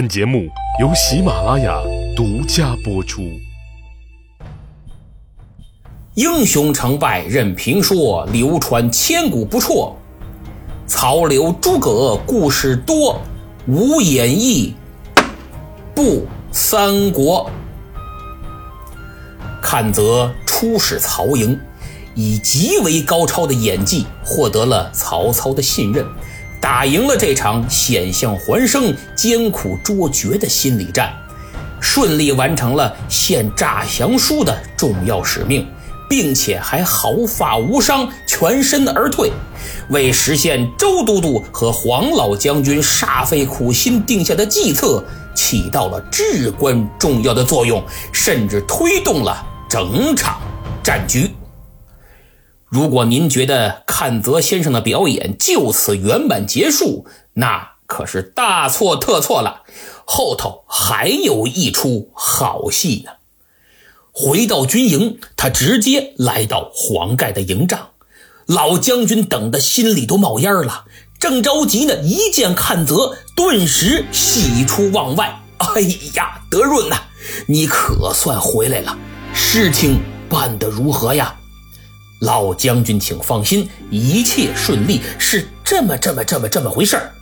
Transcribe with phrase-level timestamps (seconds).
[0.00, 0.48] 本节目
[0.80, 1.78] 由喜马拉雅
[2.16, 3.20] 独家播出。
[6.14, 9.94] 英雄成败任评说，流传千古不辍。
[10.86, 13.20] 曹刘诸葛故事多，
[13.66, 14.72] 无演义
[15.94, 17.50] 不三国。
[19.60, 21.60] 阚泽出使曹营，
[22.14, 26.06] 以极为高超的演技获得了曹操的信任，
[26.60, 31.12] 打赢了这场险象环生、艰苦卓绝的心理战，
[31.80, 35.66] 顺利完成了献诈降书的重要使命。
[36.10, 39.30] 并且还毫发无伤，全身而退，
[39.90, 45.04] 为实现周都督和黄老将军煞费苦心定下的计策
[45.36, 47.80] 起到了至关重要的作用，
[48.12, 50.40] 甚至推动了整场
[50.82, 51.30] 战局。
[52.70, 59.62] 如果您觉得阚泽先生的表演就此圆满结束，那可是大错特错了，
[60.06, 63.10] 后头还有一出好戏呢。
[64.12, 67.88] 回到军营，他直接来到黄盖的营帐。
[68.46, 70.84] 老将军等的心里都冒烟了，
[71.18, 71.96] 正着急呢。
[72.02, 75.40] 一见阚泽，顿时喜出望外。
[75.58, 75.80] 哎
[76.14, 76.96] 呀，德润呐，
[77.48, 78.96] 你可算回来了！
[79.34, 81.34] 事情办得如何呀？
[82.20, 87.12] 老将军，请放心，一切顺利，是这么这么这么这么回事儿。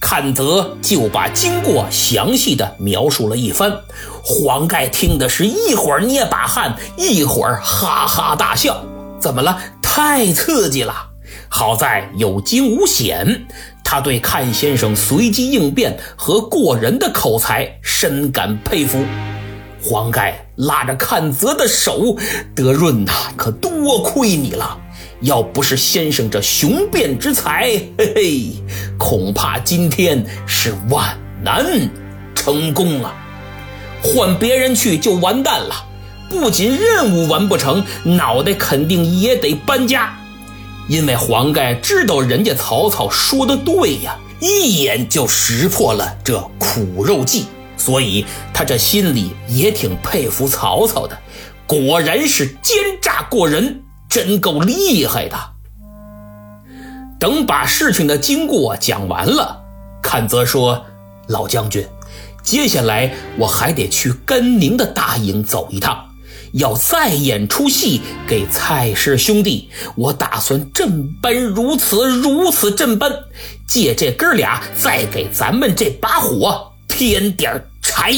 [0.00, 3.74] 阚泽就把经过详细的描述了一番，
[4.22, 8.84] 黄盖听的是一会儿捏把汗，一会儿哈哈大笑。
[9.18, 9.58] 怎么了？
[9.80, 10.92] 太刺激了！
[11.48, 13.46] 好在有惊无险，
[13.82, 19.02] 他对阚先生随机应变和过人的口才深感佩服。
[19.84, 22.16] 黄盖拉着阚泽的手
[22.56, 24.78] ：“德润呐，可多亏你了。”
[25.20, 27.64] 要不是先生这雄辩之才，
[27.98, 28.62] 嘿嘿，
[28.98, 31.66] 恐怕今天是万难
[32.34, 33.14] 成功啊！
[34.02, 35.74] 换别人去就完蛋了，
[36.28, 40.14] 不仅任务完不成，脑袋肯定也得搬家。
[40.88, 47.46] 因为黄盖知道人家曹操说的对呀，一眼就识破了这苦肉计，
[47.76, 51.18] 所以他这心里也挺佩服曹操的，
[51.66, 53.80] 果然是奸诈过人。
[54.06, 55.36] 真够厉害的！
[57.18, 59.60] 等把事情的经过讲完了，
[60.00, 60.84] 阚泽说
[61.26, 61.84] ：“老将军，
[62.40, 66.10] 接下来我还得去甘宁的大营走一趟，
[66.52, 69.68] 要再演出戏给蔡氏兄弟。
[69.96, 70.86] 我打算这
[71.20, 73.10] 般如此，如此这般，
[73.66, 78.12] 借这哥俩再给咱们这把火添点柴。”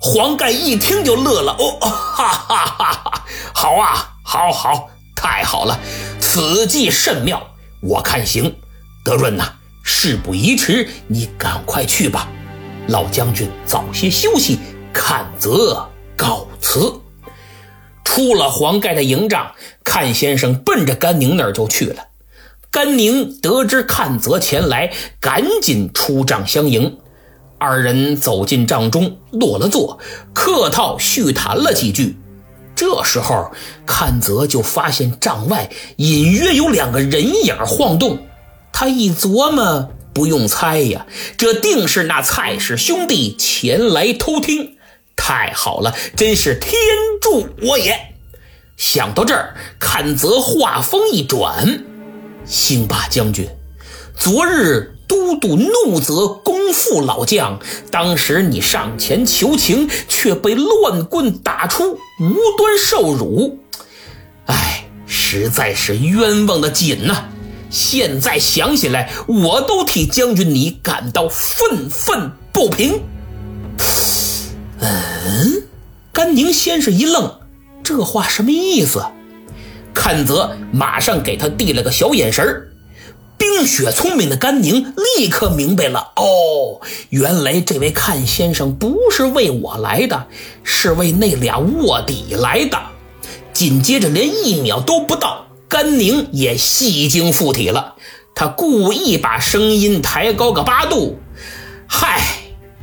[0.00, 3.24] 黄盖一听就乐了：“哦，哈哈哈哈！
[3.54, 5.78] 好啊，好好。”太好了，
[6.18, 7.40] 此计甚妙，
[7.80, 8.56] 我看行。
[9.04, 9.52] 德润呐，
[9.84, 12.28] 事不宜迟，你赶快去吧。
[12.88, 14.58] 老将军早些休息。
[14.92, 17.00] 阚泽告辞。
[18.04, 19.52] 出了黄盖的营帐，
[19.84, 22.08] 阚先生奔着甘宁那儿就去了。
[22.70, 26.98] 甘宁得知阚泽前来，赶紧出帐相迎。
[27.62, 30.00] 二人走进帐中，落了座，
[30.34, 32.16] 客套叙谈了几句。
[32.74, 33.52] 这时候，
[33.86, 38.26] 阚泽就发现帐外隐约有两个人影晃动。
[38.72, 41.06] 他一琢磨，不用猜呀，
[41.36, 44.76] 这定是那蔡氏兄弟前来偷听。
[45.14, 46.74] 太好了，真是天
[47.20, 47.96] 助我也！
[48.76, 51.84] 想到这儿，阚泽话锋一转
[52.44, 53.48] ：“兴霸将军，
[54.16, 63.58] 昨日……”都督怒责公父老将，当时你上前求情，却被乱棍打出，无端受辱，
[64.46, 67.26] 哎，实在是冤枉的紧呐！
[67.68, 73.02] 现在想起来，我都替将军你感到愤愤不平。
[74.80, 75.62] 嗯，
[76.10, 77.38] 甘宁先是一愣，
[77.84, 79.04] 这话什么意思？
[79.94, 82.71] 阚泽马上给他递了个小眼神儿。
[83.42, 90.28] 冰雪聪明的甘宁立刻明白了，哦，原来这位阚先生不是为我来的，
[90.62, 92.78] 是为那俩卧底来的。
[93.52, 97.96] 紧接着，连一秒都不到，甘宁也戏精附体了。
[98.32, 101.18] 他故意把声音抬高个八度
[101.90, 102.22] ：“嗨，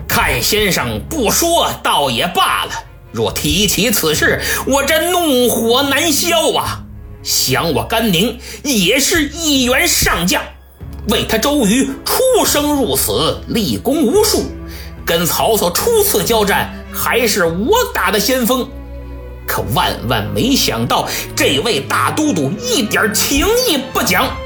[0.10, 2.72] 阚先生不说倒也罢了，
[3.14, 6.84] 若提起此事，我这怒火难消啊。”
[7.24, 10.42] 想我甘宁也是一员上将，
[11.10, 14.46] 为他周瑜出生入死，立功无数。
[15.06, 18.70] 跟曹操初次交战，还是我打的先锋。
[19.48, 24.38] 可万万没想到，这位大都督一点情义不讲，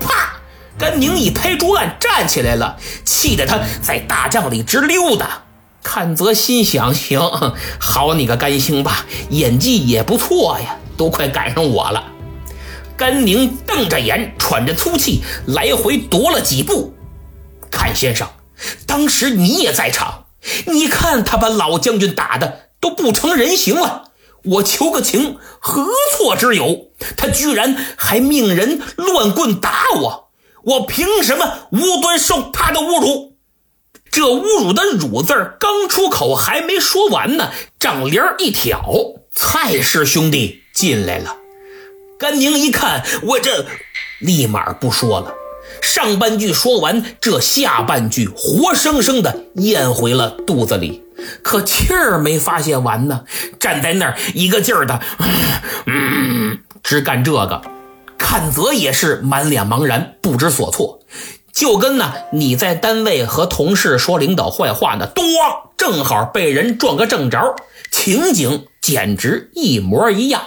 [0.00, 0.40] 啪，
[0.78, 5.42] 甘宁一拍桌案，站起来了，气得他在大帐里直溜达。
[5.84, 7.20] 阚泽心想：行，
[7.78, 12.12] 好你个甘兴吧，演技也不错呀，都快赶上我了。
[12.96, 16.92] 甘宁瞪着眼，喘着粗气，来回踱了几步。
[17.70, 18.28] 阚先生，
[18.86, 20.26] 当时你也在场，
[20.66, 24.10] 你看他把老将军打的都不成人形了。
[24.44, 25.86] 我求个情，何
[26.16, 26.88] 错之有？
[27.16, 30.30] 他居然还命人乱棍打我，
[30.64, 33.36] 我凭什么无端受他的侮辱？
[34.10, 38.82] 这侮辱的“辱”字刚出口，还没说完呢，张帘一挑，
[39.30, 41.34] 蔡氏兄弟进来了。
[42.20, 43.66] 甘宁一看，我这
[44.20, 45.34] 立马不说了。
[45.82, 51.02] 上半句说完，这下半句活生生的咽回了肚子里，
[51.42, 53.24] 可气儿没发泄完呢，
[53.58, 55.00] 站在那儿一个劲儿的，
[55.86, 57.60] 嗯，只干这个。
[58.16, 61.00] 阚泽也是满脸茫然，不知所措，
[61.52, 65.24] 就跟呢你在单位和同事说领导坏话呢，咚，
[65.76, 67.56] 正好被人撞个正着，
[67.90, 70.42] 情景简直一模一样。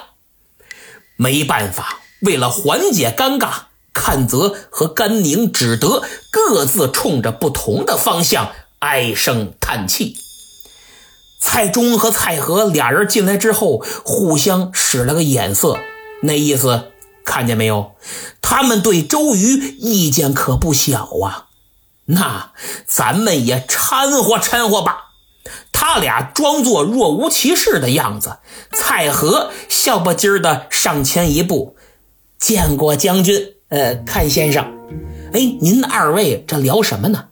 [1.22, 6.02] 没办法，为了缓解尴尬，阚泽和甘宁只得
[6.32, 10.16] 各自冲着不同的方向唉声叹气。
[11.40, 15.78] 蔡中和蔡和俩人进来之后，互相使了个眼色，
[16.22, 16.90] 那意思
[17.24, 17.92] 看见没有？
[18.40, 21.46] 他们对周瑜意见可不小啊。
[22.06, 22.50] 那
[22.84, 25.11] 咱们也掺和掺和吧。
[25.84, 28.36] 他俩装作若无其事的样子，
[28.70, 31.74] 蔡和笑不唧儿的上前一步，
[32.38, 33.54] 见过将军。
[33.66, 34.64] 呃，阚先生，
[35.32, 37.30] 哎，您二位这聊什么呢？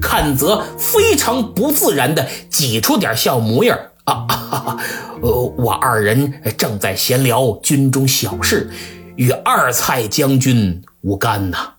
[0.00, 4.78] 阚泽非常不自然的挤出点笑模样啊，
[5.20, 8.70] 呃，我二人正在闲聊军中小事，
[9.16, 11.72] 与二蔡将军无干呐。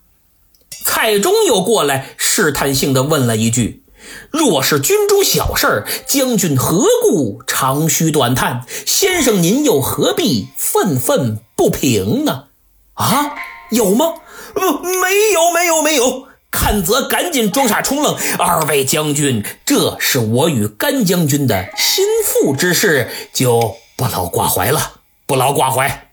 [0.83, 3.83] 蔡中又过来试探性的问了一句。
[4.31, 8.65] 若是军中小事将军何故长吁短叹？
[8.85, 12.45] 先生您又何必愤愤不平呢？
[12.93, 13.35] 啊，
[13.71, 14.13] 有吗？
[14.55, 16.27] 呃，没有，没有，没有。
[16.51, 18.17] 阚泽赶紧装傻充愣。
[18.39, 26.09] 二位将军，这是我与甘将军的心腹之事，就不劳挂怀了，不劳挂怀。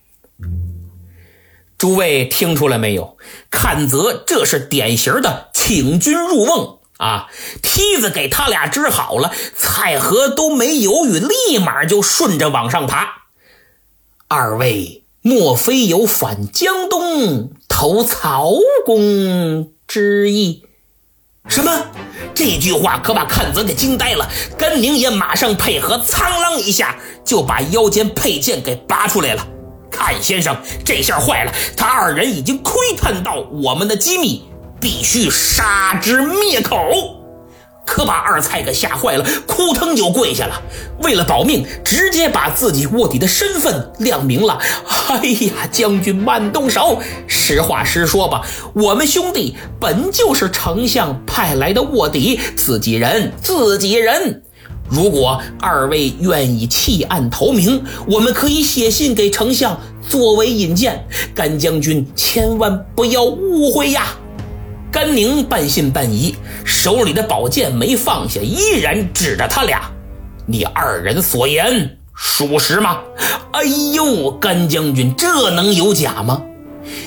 [1.79, 3.17] 诸位听出来没有？
[3.50, 6.79] 阚泽这是典型的请君入瓮。
[6.99, 7.26] 啊！
[7.62, 13.25] 梯子给他俩支好了，蔡和都没犹豫，立马就顺着往上爬。
[14.29, 18.52] 二位莫非有反江东投曹
[18.85, 20.64] 公之意？
[21.46, 21.87] 什么？
[22.35, 24.29] 这句话可把阚泽给惊呆了。
[24.56, 29.46] 甘宁也马上配合，苍啷一下就把腰间佩剑给拔出来了。
[29.91, 34.44] 阚先生，这下坏了，他二人已经窥探到我们的机密。
[34.84, 36.76] 必须杀之灭口，
[37.86, 40.60] 可把二蔡给吓坏了，扑腾就跪下了。
[40.98, 44.58] 为了保命，直接把自己卧底的身份亮明了。
[45.08, 48.42] 哎呀，将军慢动手，实话实说吧，
[48.75, 54.42] 我们兄弟本就是丞相派来的卧底，自己人，自己人。
[54.90, 61.02] 如果二位愿意弃暗投明，我们可以写信给丞相作为引荐。
[61.34, 64.08] 甘将军千万不要误会呀。
[64.94, 69.91] 甘宁半信半疑，手里的宝剑没放下，依然指着他俩
[70.46, 73.01] ：“你二人所言属实吗？”
[73.51, 76.41] 哎呦，甘将军，这能有假吗？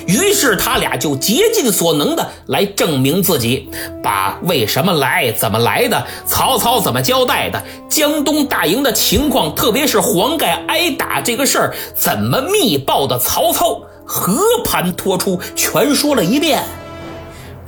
[0.06, 3.70] 于是他俩就竭尽所能的来证明自己，
[4.02, 16.62] 把为什么来、怎么来的、曹操怎么交代的、江东大营的情况，特别是黄盖挨打这个事儿怎么密报的，曹操和盘托出，全说了一遍。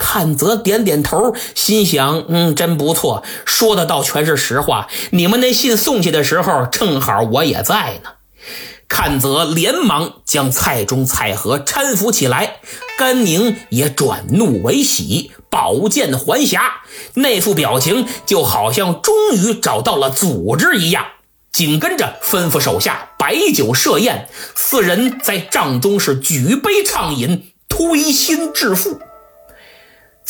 [0.01, 4.89] 阚泽点点头，心想：“嗯，真不错，说的倒全是实话。
[5.11, 8.11] 你们那信送去的时候，正好我也在呢。”
[8.89, 12.57] 阚泽连忙将蔡中、蔡和搀扶起来，
[12.99, 16.61] 甘宁也转怒为喜，宝剑还匣，
[17.15, 21.07] 那副表情就好像终于找到了组织一样。
[21.53, 29.01] 紧跟着吩咐手下摆酒设宴，四人在帐中是举杯畅饮，推心置腹。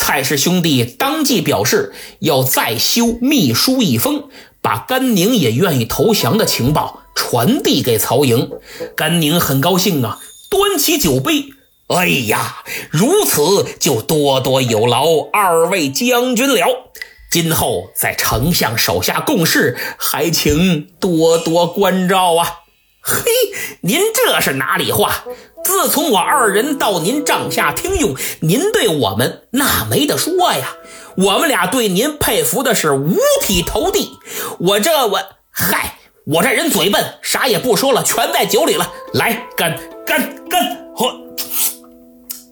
[0.03, 4.31] 蔡氏兄弟当即表示要再修密书一封，
[4.63, 8.51] 把甘宁也愿意投降的情报传递给曹营。
[8.97, 10.19] 甘宁很高兴啊，
[10.51, 11.51] 端起酒杯，
[11.89, 15.05] 哎呀，如此就多多有劳
[15.35, 16.91] 二位将军了。
[17.31, 22.60] 今后在丞相手下共事，还请多多关照啊。
[23.01, 23.23] 嘿，
[23.81, 25.25] 您这是哪里话？
[25.65, 30.77] 自从我二人到您帐下听用，您对我们那没得说呀。
[31.17, 34.19] 我们俩对您佩服的是五体投地。
[34.59, 38.93] 我这我嗨，我这人嘴笨，啥也不说了，全在酒里了。
[39.13, 41.09] 来，干干干，喝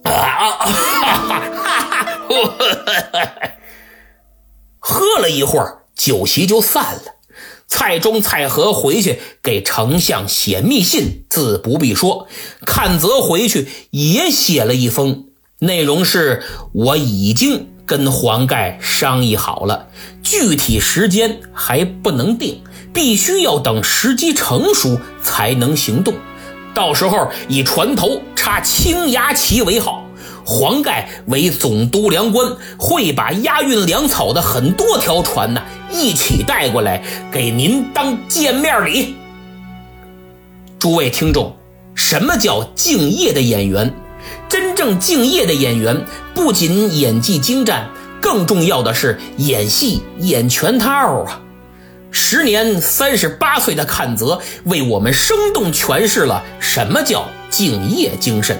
[0.03, 0.11] 啊！
[0.11, 2.05] 哈哈哈哈
[3.13, 3.49] 哈
[4.79, 7.18] 喝了一会儿，酒席就散了。
[7.69, 12.27] 蔡中、蔡和回去给丞相写密信，自不必说。
[12.65, 15.25] 阚泽回去也写了一封，
[15.59, 19.87] 内容是：我已经跟黄盖商议好了，
[20.23, 26.15] 具体时间还不能定，必须要等时机成熟才能行动。
[26.73, 30.08] 到时候以船头插青牙旗为号。
[30.49, 39.13] 黄盖为总督粮官，会把押运粮草的很多条船呢一起带过来，给您当见面礼。
[40.79, 41.55] 诸位听众，
[41.93, 43.93] 什么叫敬业的演员？
[44.49, 46.03] 真正敬业的演员，
[46.33, 47.87] 不仅演技精湛，
[48.19, 50.89] 更重要的是演戏演全套
[51.25, 51.39] 啊！
[52.09, 58.59] 时年三十八岁的阚泽，为我们生动诠释了什么叫敬业精神。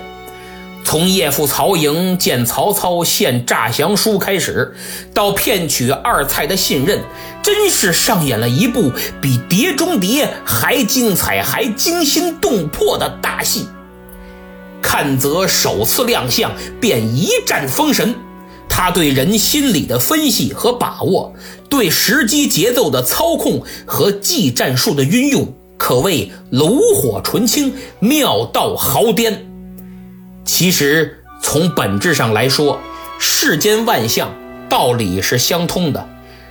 [0.90, 4.74] 从叶父曹营见曹操献诈降书开始，
[5.14, 7.00] 到骗取二蔡的信任，
[7.44, 8.92] 真是上演了一部
[9.22, 13.68] 比《碟中谍》还精彩、还惊心动魄的大戏。
[14.82, 18.16] 看泽首次亮相便一战封神，
[18.68, 21.32] 他对人心理的分析和把握，
[21.70, 29.46] 对时机节奏的操控和技战术的运用，可谓炉火纯青，妙到毫巅。
[30.46, 32.80] 其实从本质上来说，
[33.20, 34.34] 世间万象
[34.68, 36.08] 道理是相通的，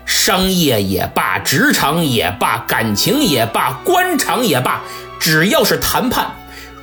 [0.07, 4.83] 商业也罢，职场也罢，感情也罢，官场也罢，
[5.19, 6.33] 只要是谈判，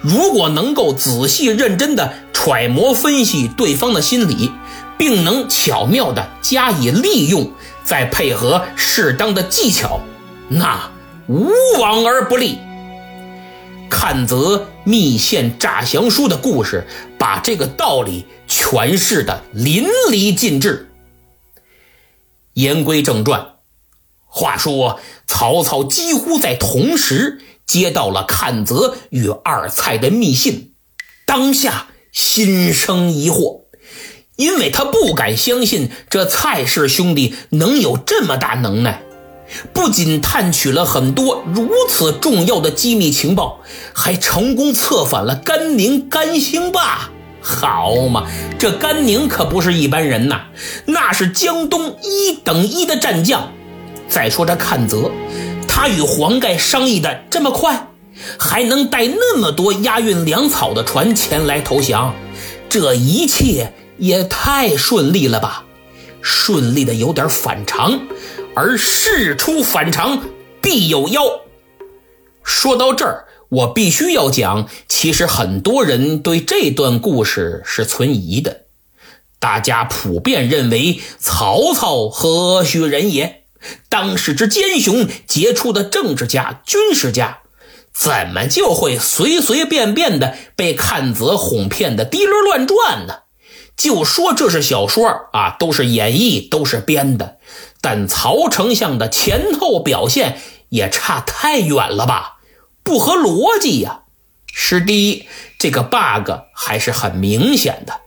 [0.02, 4.52] 如果能够仔细认真的揣摩分析对方的心理，
[4.98, 7.52] 并能巧妙的加以利用，
[7.84, 10.02] 再配合适当的技巧，
[10.48, 10.90] 那
[11.28, 12.60] 无往而不利。
[13.90, 16.88] 看则密献诈降书的故事，
[17.18, 20.89] 把这个道理诠释的淋漓尽致。
[22.54, 23.56] 言归正传，
[24.27, 30.74] 话说曹操几乎在同时接到了阚泽与二蔡的密信，
[31.25, 33.63] 当下心生疑惑，
[34.36, 39.04] 因为他不敢相信这蔡氏兄弟能有这么大能耐。
[39.74, 43.60] 不仅探取了很多如此重要的机密情报，
[43.94, 47.10] 还成功策反了甘宁甘兴霸。
[47.42, 48.25] 好嘛，
[48.58, 50.46] 这甘宁可不是一般人呐，
[50.86, 53.52] 那是江东一等一的战将。
[54.10, 55.12] 再说这阚泽，
[55.68, 57.88] 他与黄盖商议的这么快，
[58.40, 62.16] 还能带那么多押运粮草的船前来投降，
[62.68, 65.64] 这一切也太顺利了吧？
[66.22, 68.00] 顺利的有点反常。
[68.56, 70.24] 而事出反常
[70.62, 71.22] 必有妖。
[72.42, 78.62] 说到这儿，我必须要讲，其实很多人对这段故事是存疑的。
[79.40, 83.44] 大家普遍认为曹操何许人也？
[83.90, 87.40] 当世之奸雄，杰出的政治家、军事家，
[87.94, 93.24] 怎么就会随随便便的被看泽哄骗的滴溜乱转呢？
[93.76, 97.40] 就说这是小说啊，都是演绎，都是编的。
[97.86, 100.39] 但曹丞相的前后表现
[100.70, 102.38] 也差太远了吧？
[102.82, 104.00] 不合逻辑呀！
[104.51, 105.27] 是第一，
[105.60, 108.01] 这个 bug 还是很明显的。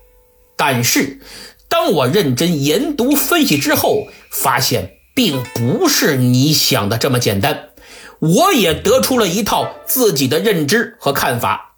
[0.57, 1.21] 但是，
[1.69, 7.69] 当我认真研读分析之后，发现并不是你想的这么简单。
[8.19, 11.77] 我也得出了一套自己的认知和看法。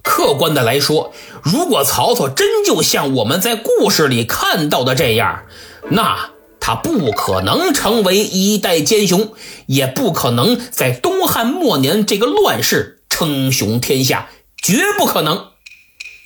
[0.00, 5.42] 客观的来说，如果曹操真就像我们在故事里看到的这样，
[5.90, 6.35] 那……
[6.60, 9.32] 他不可能成为一代奸雄，
[9.66, 15.48] 也不可能在东汉末年这个乱世称雄天下，绝不可能。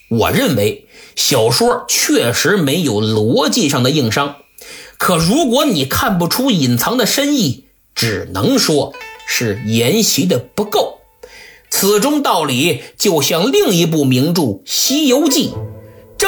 [0.08, 4.36] 我认为小说确实没有逻辑上的硬伤，
[4.98, 8.92] 可如果你看不出隐藏的深意，只能说
[9.26, 11.00] 是研习的不够。
[11.68, 15.50] 此中道理就像另一部名著《西游记》。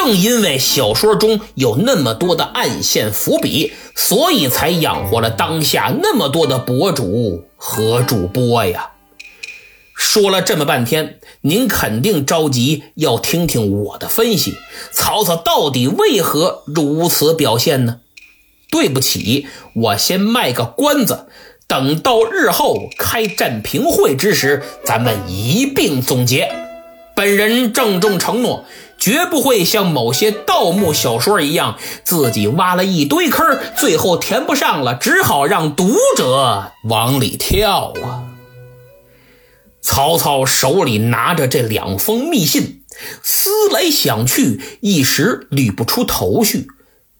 [0.05, 8.89] 正因为小说中有那么多的暗线伏笔，所以才养活了当下那么多的博主和主播呀。
[9.95, 14.57] 说了这么半天，您肯定着急要听听我的分析：
[14.91, 18.01] 曹操到底为何如此表现呢？
[18.69, 21.27] 对不起，我先卖个关子，
[21.65, 26.51] 等到日后开战评会之时，咱们一并总结。
[27.15, 28.65] 本人郑重承诺，
[29.03, 38.23] 绝不会像某些盗墓小说一样，自己挖了一堆坑，最后填不上了，只好让读者往里跳啊。
[39.81, 42.85] 曹操手里拿着这两封密信，
[43.21, 46.67] 思来想去，一时捋不出头绪。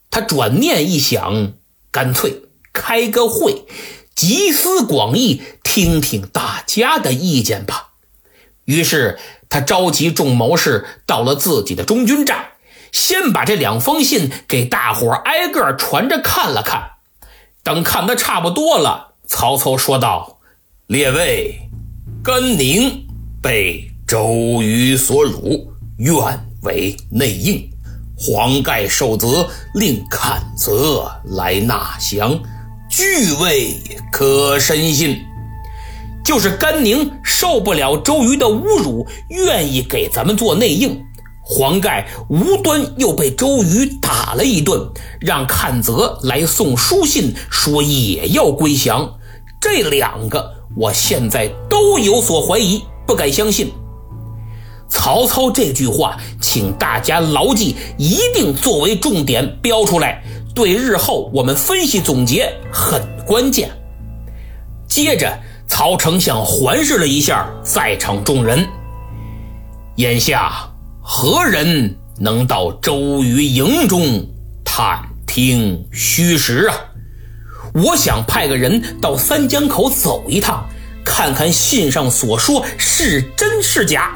[0.10, 1.52] 他转念一想，
[1.92, 3.66] 干脆开个会，
[4.16, 7.90] 集思广益，听听大家的意见吧。
[8.64, 9.20] 于是
[9.54, 12.44] 他召集众谋士到了自己的中军帐，
[12.92, 16.94] 先把这两封信给大伙挨个传着看了看。
[17.62, 20.40] 等看得差不多了，曹操说道
[20.90, 21.70] ：“列位。”
[22.26, 23.06] 甘宁
[23.44, 26.18] 被周瑜所辱，愿
[26.64, 27.70] 为内应。
[28.18, 32.42] 黄盖受责，令阚泽来纳降，
[32.90, 33.78] 俱未
[34.12, 35.24] 可深信。
[36.24, 41.00] 就是甘宁受不了周瑜的侮辱，愿意给咱们做内应。
[41.42, 44.90] 黄盖无端又被周瑜打了一顿，
[45.20, 49.20] 让阚泽来送书信，说也要归降。
[49.60, 50.64] 这两个。
[50.76, 53.72] 我现在都有所怀疑，不敢相信。
[54.90, 60.24] 曹操这句话，请大家牢记，一定作为重点标出来，
[60.56, 63.70] 对日后我们分析总结很关键。
[64.88, 65.38] 接着，
[65.76, 68.64] 曹丞相环视了一下在场众人，
[69.96, 70.54] 眼下
[71.02, 74.24] 何人能到周瑜营中
[74.64, 76.76] 探听虚实啊？
[77.74, 80.64] 我想派个人到三江口走一趟，
[81.04, 84.12] 看看信上所说是真是假。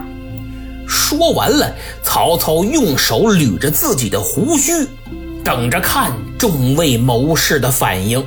[0.87, 1.73] 说完了，
[2.03, 4.71] 曹操用手捋着自己的胡须，
[5.43, 8.23] 等着看众位谋士的反应。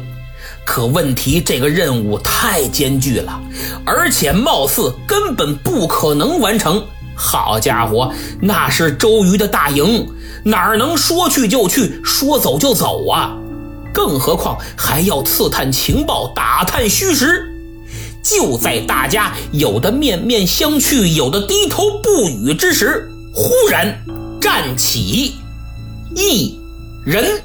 [0.71, 3.41] 可问题，这个任务太艰巨了，
[3.85, 6.81] 而且貌似根本不可能完成。
[7.17, 10.07] 好家伙，那是周瑜的大营，
[10.45, 13.37] 哪能说去就去，说走就走啊？
[13.93, 17.53] 更何况还要刺探情报、打探虚实。
[18.23, 23.93] 就在大家有的面面相觑、有的低头不语之时，忽然
[24.41, 25.35] 站起
[26.15, 26.57] 一
[27.05, 27.43] 人。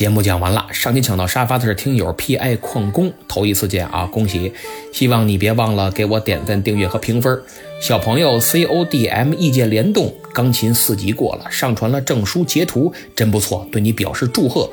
[0.00, 4.50] 节目讲完了，上期抢到沙发的是听友 P.I 矿工，头一次见啊，恭喜！
[4.94, 7.38] 希望你别忘了给我点赞、订阅和评分。
[7.82, 14.70] 小朋友 C.O.D.M 意见联动，钢琴四级过了，上传了证书截图，真不错，对你表示祝贺。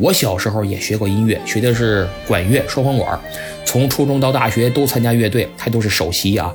[0.00, 3.20] 我小时候也学过音乐，学的是管乐、双簧管，
[3.66, 6.50] 从初中到大学都参加乐队，还都是首席啊。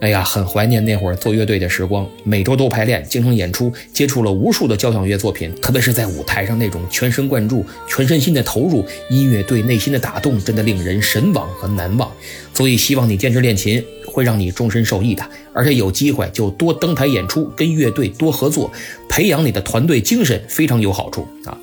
[0.00, 5.50] 哎呀，很怀念那会儿做乐队的时光，每周都排练，经常演出，接触了无数的交响乐作品。
[5.62, 12.10] 特别是在舞台上那种全神贯注、全身心的投入，音乐对内心的打动真的令人神往和难忘。
[12.52, 15.22] 所以希望你坚持练琴，会让你终身受益的。
[15.54, 18.70] 而且有机会就多登台演出，跟乐队多合作，
[19.08, 21.56] 培养你的团队精神，非常有好处啊。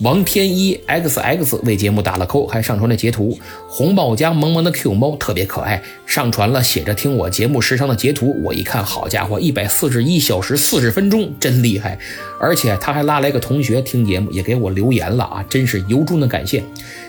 [0.00, 3.38] 王天一 xx 为节目打了扣，还上传了截图。
[3.66, 8.36] 红帽家萌萌的 Q 猫特别可爱，上传了写着听我节目时长的截图。
[8.44, 11.98] 我一看，好家伙，一百四十一小时四十分钟，真厉害！
[12.38, 16.62] 而且他还拉来个同学听节目，也给我留言了啊，真是由衷的感谢。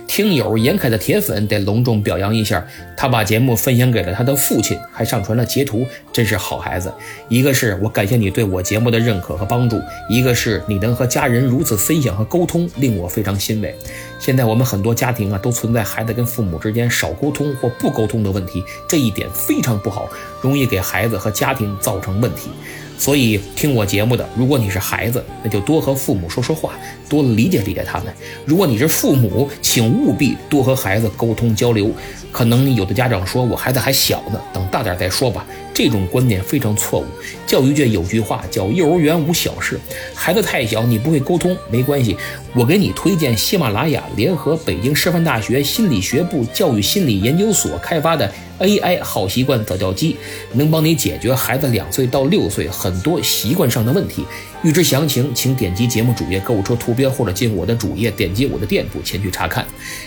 [0.08, 2.66] 听友严凯的铁粉得隆重表扬一下，
[2.96, 6.92] 他把节目分享给了他的父亲，还上传了截图，真是好孩子。
[7.28, 13.76] 一个是我感谢你对我节目的认可和帮助，一个是你能和家人如此分享和沟通，令我非常欣慰。
[14.18, 20.10] 现在我们很多家庭啊，都存在孩子跟父母之间少沟通或不沟通的问题，这一点非常不好，
[20.42, 22.50] 容易给孩子和家庭造成问题。
[22.98, 26.74] 所以听我节目的，如果你是孩子，那就多和父母说说话，
[27.08, 28.08] 多理解理解他们；
[28.46, 31.92] 如果你是父母，请务必多和孩子沟通交流。
[32.32, 35.46] 可能有的家长说，我孩子还小呢，等大点再说吧。
[35.78, 37.06] 这种观点非常错误。
[37.46, 39.80] 教育界有句话叫“幼儿园无小事”，
[40.12, 42.18] 孩子太小，你不会沟通没关系，
[42.56, 50.18] 我给你推荐喜马拉雅联合北京师范大学心理学部教育心理研究所开发的 AI 好习惯早教机，
[50.54, 54.26] 能帮你解决孩子两岁到六岁很多习惯上的问题。
[54.64, 59.66] 预知详情，请点击节目主页购物车图标，或者进我的主页点击我的店铺前去查看。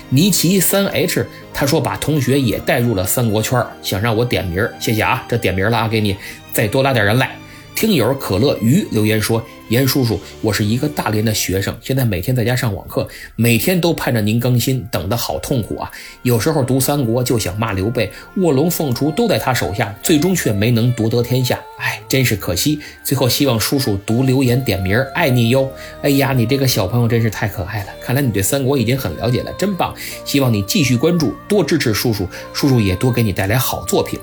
[0.08, 6.16] 尼奇三 H 他说把同学也带入了三国圈，想让我点名，谢谢啊，这点名了啊，给你
[6.52, 7.36] 再多拉点人来。
[7.80, 15.90] 听友可乐鱼留言说：“严叔叔，我是一个大连的学生，现在每天在家上网课，每天都盼着您更新，等得好痛苦啊！
[16.20, 22.78] 有时候读三国就想骂刘备，卧龙凤雏都在他手下，最终却没能夺得天下，哎，真是可惜。
[23.02, 25.72] 最后希望叔叔读留言点名，爱你哟！
[26.02, 29.94] 哎呀，你这个小朋友真是太可爱了，看来你对三国已经很了解了，真棒！
[30.26, 34.20] 希望你继续关注，多支持叔叔，叔叔也多给你带来好作品。”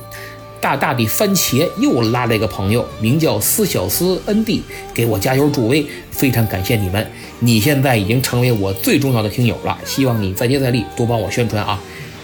[0.60, 4.62] 大大的番茄又拉了一个朋友，名叫思小思恩弟，
[4.94, 7.06] 给我加油助威，非常感谢你们！
[7.40, 11.80] 你现在已经成为我最重要的听友了，希望你再接再厉，多帮我宣传啊！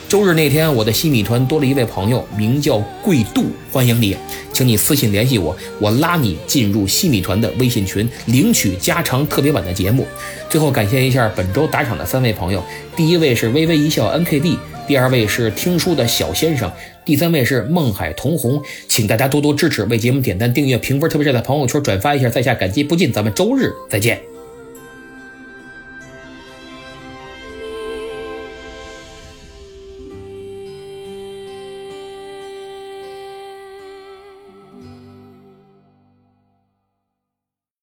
[0.10, 4.15] 周日那天，我的西米团多了一位朋友，名叫贵度，欢迎你，
[4.52, 10.06] 请你私信联系我，我拉你进入西米团的微信群，领取加长特别版的节目。
[10.50, 12.63] 最后感谢一下本周打赏的三位朋友，
[12.96, 14.58] 第一位是微微一笑 NKD。
[14.88, 16.72] 第二位是听书的小先生，
[17.06, 23.12] 第三位是孟海童红，请大家多多支持，为节目点赞、订阅、评分，特别是在朋友圈转发一下，在下感激不尽。
[23.12, 24.33] 咱们周日再见。